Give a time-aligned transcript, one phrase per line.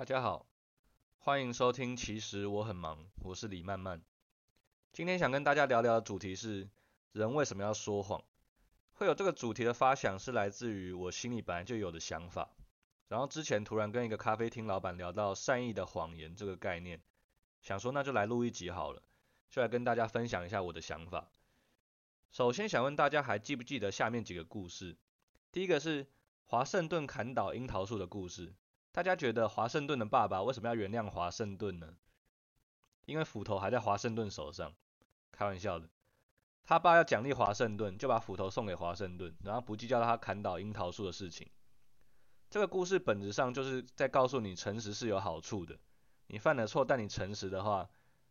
[0.00, 0.46] 大家好，
[1.18, 1.94] 欢迎收听。
[1.94, 4.00] 其实我很忙，我是李曼曼。
[4.94, 6.70] 今天想跟大家聊聊的主题是
[7.12, 8.24] 人为什么要说谎。
[8.94, 12.48] 会有这个主题的发想是来自于我心里本来就有的想法。
[13.08, 17.02] 然后之前突然跟一个咖啡厅老板聊到善意的谎言这个概念，
[17.60, 19.02] 想说那就来录一集好了，
[19.50, 21.30] 就来跟大家分享一下我的想法。
[22.30, 24.96] 首先想问大家还记不记得下面几个故事？
[25.52, 26.06] 第一个是
[26.44, 28.54] 华盛顿砍倒樱桃树的故事。
[28.92, 31.96] 大家觉得华盛顿的爸爸为什么要原谅华盛顿呢？
[33.06, 34.74] 因为斧头还在华盛顿手上。
[35.32, 35.88] 开玩笑的，
[36.64, 41.48] 他爸要奖励华盛顿，就把斧头送给华盛顿，然后不计较他砍倒樱桃树的事情。
[42.50, 45.78] 这个故事本质上就是在告诉你，诚实是有好处的。
[46.26, 47.88] 你犯了错，但你诚实的话，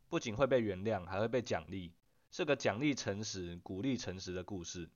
[0.09, 1.94] 不仅会被原谅，还会被奖励，
[2.31, 4.89] 是个奖励诚实、鼓励诚实的故事。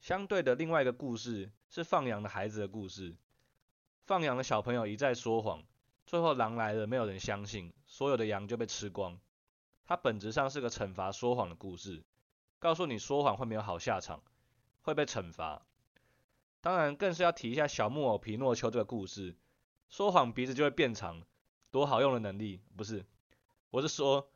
[0.00, 3.16] 相对的，另外一个故事是放羊的孩子的故事。
[4.06, 5.64] 放羊的小朋友一再说谎，
[6.06, 9.18] 最后狼来了，没有人相信，所有的羊就被吃光。
[9.84, 12.04] 它本质上是个惩罚说谎的故事，
[12.60, 14.22] 告诉你说谎会没有好下场，
[14.82, 15.66] 会被惩罚。
[16.60, 19.34] 当然，更是要提一下小木偶皮诺丘这个故事，
[19.88, 21.24] 说谎鼻子就会变长，
[21.72, 23.04] 多好用的能力，不是？
[23.70, 24.30] 我是说，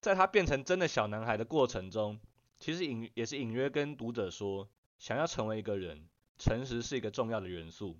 [0.00, 2.20] 在他变成真的小男孩的过程中，
[2.60, 6.06] 其实隐也是隐约跟读者说，想要成为一个人，
[6.38, 7.98] 诚实是一个重要的元素。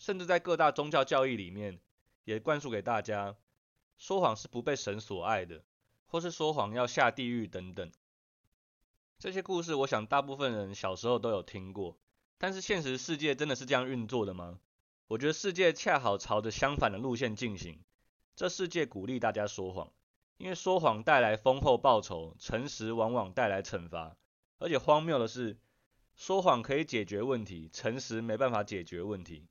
[0.00, 1.78] 甚至在各大宗教教义里面，
[2.24, 3.36] 也灌输给大家，
[3.98, 5.62] 说谎是不被神所爱的，
[6.06, 7.92] 或是说谎要下地狱等等。
[9.18, 11.98] 这些故事，我想大部分人小时候都有听过。
[12.38, 14.58] 但是现实世界真的是这样运作的吗？
[15.06, 17.78] 我觉得世界恰好朝着相反的路线进行。
[18.34, 19.92] 这世界鼓励大家说谎，
[20.38, 24.16] 因为说谎带来丰厚报酬，诚实往往带来惩罚。
[24.58, 25.58] 而且荒谬的是，
[26.14, 29.46] 说谎可以解决问题，诚实没办法解决问题。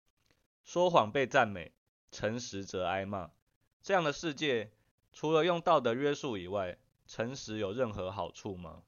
[0.71, 1.71] 说谎被赞美，
[2.11, 3.31] 诚实则挨骂。
[3.81, 4.71] 这样的世界，
[5.11, 8.83] 除了用道德约束以外，诚实有任何好处吗？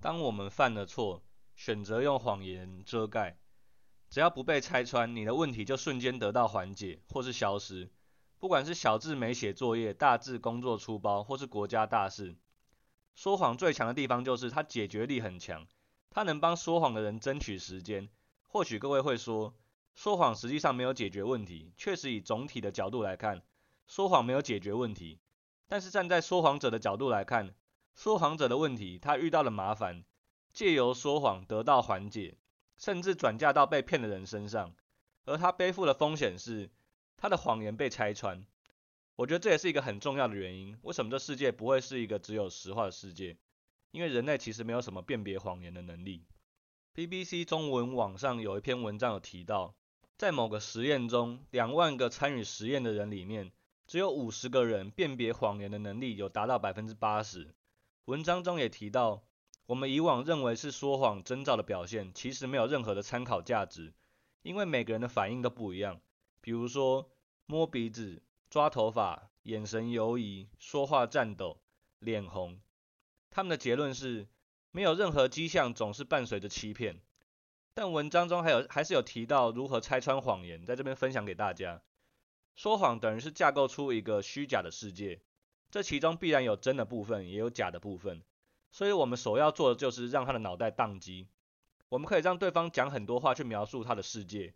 [0.00, 1.22] 当我们犯了错，
[1.54, 3.38] 选择用谎言遮盖，
[4.08, 7.92] 只要不被拆穿，你的问题就瞬间得到缓解或是消失。
[8.38, 12.38] 不管是小智没写作业，大智工作出包，或是国家大事，
[13.14, 15.66] 说谎最强的地方就是它解决力很强，
[16.08, 18.08] 它能帮说谎的人争取时间。
[18.48, 19.52] 或许各位会说。
[19.96, 23.42] 说谎实际上没有解决问题，确实以总体的角度来看，
[23.86, 25.18] 说谎没有解决问题。
[25.66, 27.54] 但是站在说谎者的角度来看，
[27.94, 30.04] 说谎者的问题，他遇到了麻烦，
[30.52, 32.36] 借由说谎得到缓解，
[32.76, 34.74] 甚至转嫁到被骗的人身上，
[35.24, 36.70] 而他背负的风险是
[37.16, 38.46] 他的谎言被拆穿。
[39.16, 43.38] 我觉得这也是一个很重要的原因，为什么这世界不会是一个只有实话的世界？
[43.92, 46.26] 因为人类其实没有什么辨别谎言的能力。
[46.94, 49.74] BBC 中文网上有一篇文章有提到。
[50.16, 53.52] 在某个实验中，两万个参与实验的人里面，
[53.86, 57.54] 只有五十个人辨别谎言的能力有达到百分之八十。
[58.06, 59.24] 文章中也提到，
[59.66, 63.92] 我们以往认为是说谎征兆的表现，其实没有任何的参考价值，
[64.40, 66.00] 因为每个人的反应都不一样。
[66.40, 67.10] 比如说，
[67.44, 71.60] 摸鼻子、抓头发、眼神游移、说话颤抖、
[71.98, 72.58] 脸红，
[73.28, 74.28] 他们的结论是，
[74.70, 77.02] 没有任何迹象总是伴随着欺骗。
[77.78, 81.82] 但文章中还有还是有提到如何拆穿谎言，在这边分享给大家。
[82.54, 85.20] 说谎等于是架构出一个虚假的世界，
[85.70, 88.22] 这其中必然有真的部分，也有假的部分。
[88.70, 91.28] 所以我们首要做的就是让他的脑袋宕机。
[91.90, 94.54] 我们可以让对方讲很多话去描述他的世界，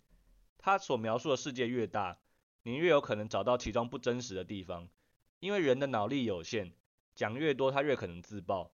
[0.57, 2.21] 他所描述的世界越大，
[2.63, 4.89] 你越有可能找到其中不真实的地方。
[5.41, 6.73] 因为人的脑力有限，
[7.15, 8.73] 讲越多他越可能自爆。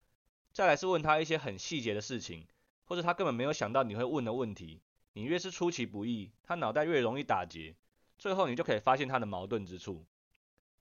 [0.52, 2.48] 再来是问他一些很细节的事情。
[2.92, 4.82] 或者他根本没有想到你会问的问题，
[5.14, 7.74] 你越是出其不意，他脑袋越容易打结，
[8.18, 10.04] 最后你就可以发现他的矛盾之处。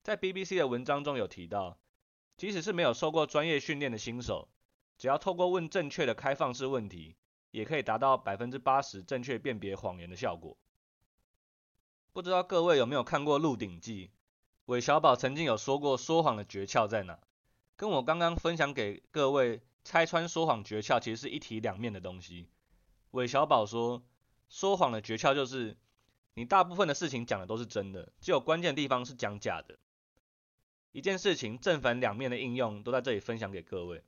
[0.02, 1.78] 在 BBC 的文章中有提到，
[2.36, 4.50] 即使是没有受过专业训练的新手，
[4.98, 7.16] 只要透过问正确的开放式问题，
[7.50, 10.58] 也可以达到百分之八十正确辨别谎言的效果。
[12.12, 14.08] 不知道各位有没有看过《鹿鼎记》？
[14.66, 17.18] 韦小宝曾经有说过说谎的诀窍在哪？
[17.74, 19.62] 跟我刚刚分享给各位。
[19.84, 22.48] 拆穿说谎诀窍其实是一体两面的东西。
[23.10, 24.02] 韦小宝说，
[24.48, 25.76] 说谎的诀窍就是
[26.34, 29.78] 你大部分的事情讲的都是真的，只有关键地方是讲假的。
[30.92, 34.04] 一件事情正反两面的应用都在这里分享给各位。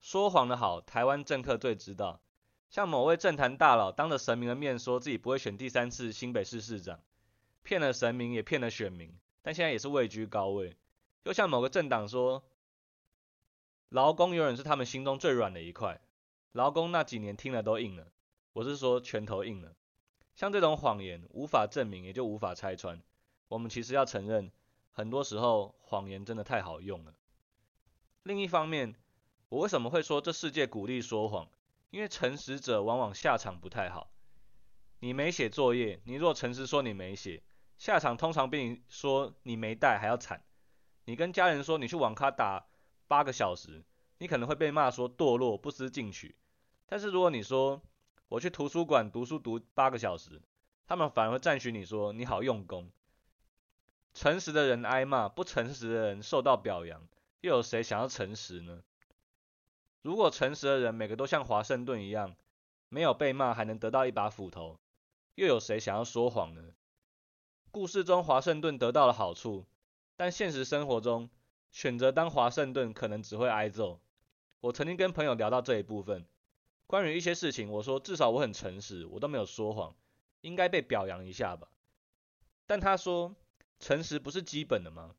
[0.00, 2.20] 说谎的好，台湾政客最知道。
[2.68, 7.00] 像某位政坛大佬当着神明的面说自己不会选第三次新北市市长，
[7.62, 10.76] 骗了神明也骗了选民，但现在也是位居高位。
[11.24, 12.44] 又像某个政党说。
[13.92, 16.00] 劳工永远是他们心中最软的一块，
[16.52, 18.10] 劳工那几年听了都硬了，
[18.54, 19.76] 我是说拳头硬了。
[20.34, 23.02] 像这种谎言无法证明，也就无法拆穿。
[23.48, 24.50] 我们其实要承认，
[24.92, 27.12] 很多时候谎言真的太好用了。
[28.22, 28.94] 另一方面，
[29.50, 31.46] 我为什么会说这世界鼓励说谎？
[31.90, 34.10] 因为诚实者往往下场不太好。
[35.00, 37.42] 你没写作业，你若诚实说你没写，
[37.76, 40.42] 下场通常比你说你没带还要惨。
[41.04, 42.64] 你跟家人说你去网咖打
[43.12, 43.84] 八个小时，
[44.16, 46.34] 你可能会被骂说堕落不思进取。
[46.86, 47.82] 但是如果你说
[48.28, 50.40] 我去图书馆读书读八个小时，
[50.86, 52.90] 他们反而会赞许你说你好用功。
[54.14, 57.06] 诚实的人挨骂，不诚实的人受到表扬，
[57.42, 58.82] 又有谁想要诚实呢？
[60.00, 62.34] 如果诚实的人每个都像华盛顿一样，
[62.88, 64.80] 没有被骂还能得到一把斧头，
[65.34, 66.62] 又有谁想要说谎呢？
[67.70, 69.66] 故事中华盛顿得到了好处，
[70.16, 71.28] 但现实生活中
[71.72, 74.00] 选择当华盛顿可能只会挨揍。
[74.60, 76.24] 我曾经跟朋友聊到这一部分，
[76.86, 79.96] 关于一些事情，我说至少我很诚实，我都没有说谎，
[80.42, 81.66] 应该被表扬一下吧。
[82.66, 83.34] 但他说。
[83.84, 85.16] 诚实不是基本的吗？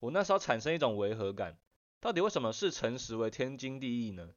[0.00, 1.56] 我那时候产生一种违和感，
[1.98, 4.34] 到底为什么视诚实为天经地义呢？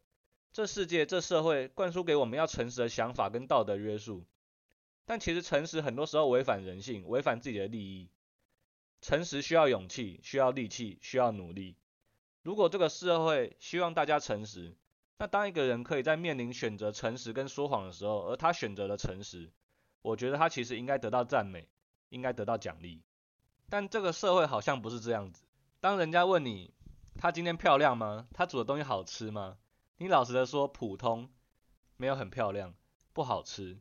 [0.53, 4.23] 这世界、这社会灌输给我们要诚实的想法跟道德约束，
[5.03, 8.07] 但其实诚实很多时候违反人性，违反自己的利益。
[9.01, 11.77] 诚实需要勇气，需要力气，需要努力。
[12.41, 14.75] 如果这个社会希望大家诚实，
[15.17, 19.51] 那当一个人可以在面临选择诚实跟说谎的时候，而他选择了诚实，
[20.01, 21.67] 我觉得他其实应该得到赞美，
[22.09, 23.01] 应该得到奖励。
[23.69, 25.43] 但这个社会好像不是这样子。
[25.79, 26.73] 当人家问你，
[27.17, 28.27] 她今天漂亮吗？
[28.33, 29.57] 她煮的东西好吃吗？
[29.97, 31.29] 你老实的说，普通，
[31.97, 32.73] 没有很漂亮，
[33.13, 33.79] 不好吃。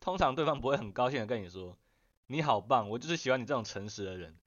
[0.00, 1.78] 通常对方不会很高兴的跟你说，
[2.26, 4.38] 你好棒，我就是喜欢你这种诚实的人。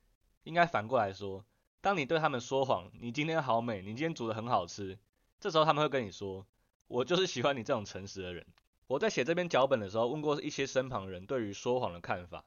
[0.43, 1.45] 应该反过来说，
[1.81, 4.97] 当你对他们说谎，你今天好美，你今天煮的很好吃，
[5.39, 6.45] 这时候他们会跟你说，
[6.87, 8.45] 我就是喜欢你这种诚实的人。
[8.87, 12.43] 我在写这篇脚本的时候，问过一些身旁人对于说谎的看法。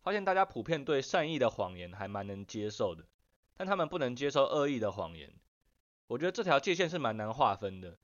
[0.00, 3.04] 发现大家普遍对善意的谎言还蛮能接受的，
[3.56, 5.32] 但他们不能接受恶意的谎言。
[6.06, 7.98] 我觉得这条界限是蛮难划分的，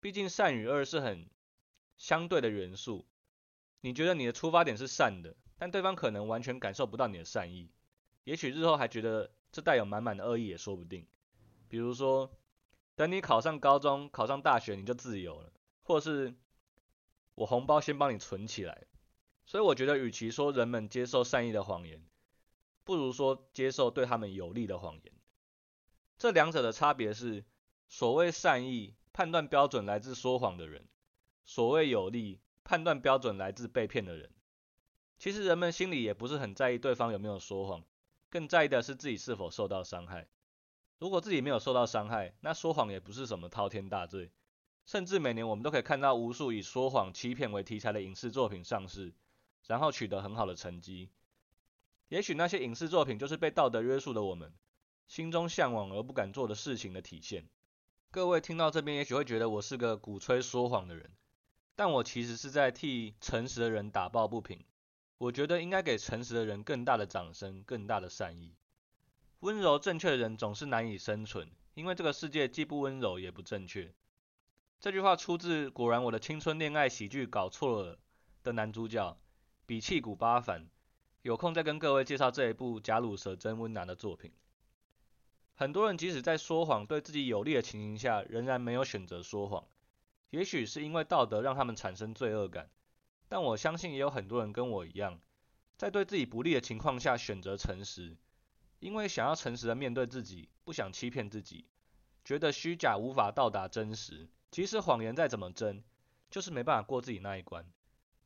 [0.00, 1.28] 毕竟善与恶是很
[1.96, 3.06] 相对的元素。
[3.80, 7.68] 你觉得你的出发点是善的，但对方可能完全感受不到你的善意，
[8.28, 11.06] 也许日后还觉得这带有满满的恶意也说不定。
[11.66, 12.30] 比如说，
[12.94, 16.34] 等你考上高中、考上大学你就自由了，或是
[17.34, 18.86] 我红包先帮你存起来。
[19.46, 22.04] 所以我觉得，与其说人们接受善意的谎言，
[22.84, 25.14] 不如说接受对他们有利的谎言。
[26.18, 27.46] 这两者的差别是，
[27.88, 30.86] 所谓善意判断标准来自说谎的人，
[31.46, 34.30] 所谓有利判断标准来自被骗的人。
[35.18, 37.82] 其实人们心里也不是很在意对方有没有说谎，
[38.30, 40.28] 更在意的是自己是否受到伤害。
[40.98, 44.30] 如果自己没有受到伤害，那说谎也不是什么滔天大罪。
[44.86, 49.12] 甚至每年我们都可以看到无数以说谎欺骗为题材的影视作品上市。
[49.66, 51.10] 然后取得很好的成绩，
[52.08, 54.54] 也许那些影视作品就是被道德约束的我们
[55.06, 57.46] 心中向往而不敢做的事情的体现。
[58.10, 61.10] 各位听到这边，也许会觉得我是个鼓吹说谎的人，
[61.76, 64.64] 但我其实是在替诚实的人打抱不平。
[65.18, 68.54] 我觉得应该给诚实的人更大的掌声，更大的善意。
[69.40, 73.92] 温柔正确的人总是难以生存，因为这个世界既不温柔也不正确。
[74.80, 77.96] 这句话出自《果然我的青春恋爱喜剧搞错了》
[78.42, 79.18] 的男主角。
[79.66, 80.66] 比气古巴凡，
[81.20, 84.32] 有空再跟各位介绍这一部贾鲁舍真温拿的作品。
[85.54, 89.66] 很多人即使在说谎对自己有利的情形下，仍然没有选择说谎，
[90.30, 92.70] 也许是因为道德让他们产生罪恶感。
[93.28, 95.20] 但我相信也有很多人跟我一样，
[95.76, 98.16] 在对自己不利的情况下选择诚实，
[98.80, 101.66] 因为想要诚实的面对自己，不想欺骗自己，
[102.24, 105.84] 觉得虚假无法到达真实，即使谎言再怎么真，
[106.30, 107.70] 就是没办法过自己那一关。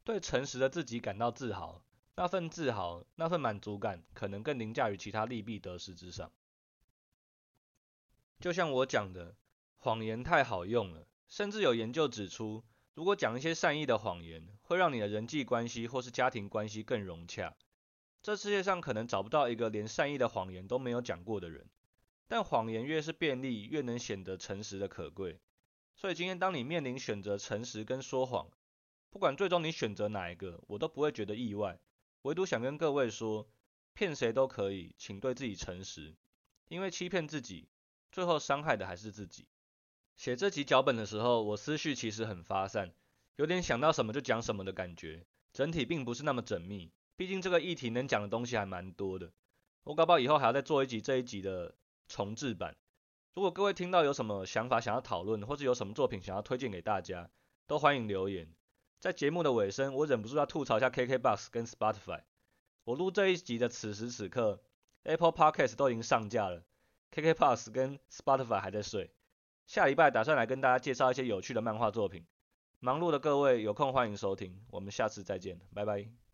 [0.04, 1.82] 对诚实的自己感到自豪，
[2.16, 6.32] 那份自豪，那份满足感，可能更凌驾于其他利弊得失之上。
[8.40, 9.36] 就像我讲的，
[9.76, 17.56] 谎言太好用了，甚至有研究指出，如果讲一些善意的谎言，会让你的人际关系或是家庭关系更融洽。
[18.22, 21.66] 这世界上可能找不到一个连善意的谎言都没有讲过的人。
[22.28, 25.40] 但谎言越是便利，越能显得诚实的可贵。
[25.94, 28.48] 所以今天当你面临选择诚实跟说谎，
[29.10, 31.78] 不管最终你选择哪一个，我都不会觉得意外。
[32.22, 33.48] 唯独想跟各位说，
[33.94, 36.14] 骗谁都可以，请对自己诚实，
[36.68, 37.68] 因为欺骗自己，
[38.10, 39.46] 最后伤害的还是自己。
[40.22, 42.92] 写这集脚本的时候，我思绪其实很发散，
[43.34, 46.92] 有点想到什么就讲什么的感觉，整体并不是那么缜密。
[47.16, 49.32] 毕竟这个议题能讲的东西还蛮多的，
[49.82, 51.74] 我搞不好以后还要再做一集这一集的
[52.06, 52.76] 重置版。
[53.34, 57.28] 如果各位听到有什么想法想要讨论，或者有什么作品想要推荐给大家，
[57.66, 58.48] 都欢迎留言。
[59.00, 62.20] 在节目的尾声，我忍不住要吐槽一下 KKBOX 跟 Spotify。
[62.84, 64.62] 我录这一集的此时此刻
[65.02, 66.62] ，Apple Podcast 都已经上架了
[67.10, 69.10] ，KKBOX 跟 Spotify 还在睡。
[69.66, 72.24] 下礼拜打算来跟大家介绍一些有趣的漫画作品。
[72.80, 76.31] 忙碌的各位有空欢迎收听，我们下次再见，拜拜。